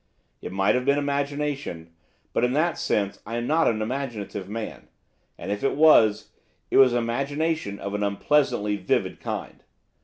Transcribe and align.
It 0.41 0.51
might 0.51 0.73
have 0.73 0.83
been 0.83 0.97
imagination, 0.97 1.91
but, 2.33 2.43
in 2.43 2.53
that 2.53 2.79
sense, 2.79 3.21
I 3.23 3.35
am 3.37 3.45
not 3.45 3.67
an 3.67 3.83
imaginative 3.83 4.49
man; 4.49 4.87
and, 5.37 5.51
if 5.51 5.63
it 5.63 5.75
was, 5.75 6.31
it 6.71 6.77
was 6.77 6.91
imagination 6.95 7.77
of 7.77 7.93
an 7.93 8.01
unpleasantly 8.01 8.77
vivid 8.77 9.19
kind. 9.19 9.63